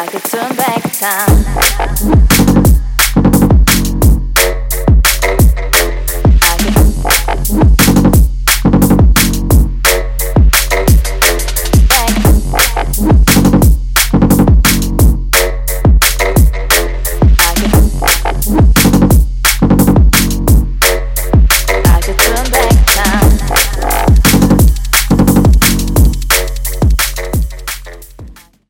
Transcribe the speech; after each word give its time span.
I 0.00 0.06
could 0.06 0.24
turn 0.24 0.56
back 0.56 0.82
time. 0.94 1.79